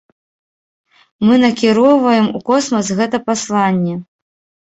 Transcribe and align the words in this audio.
Мы 1.27 1.33
накіроўваем 1.43 2.25
у 2.39 2.43
космас 2.49 2.89
гэта 3.01 3.17
пасланне. 3.27 3.93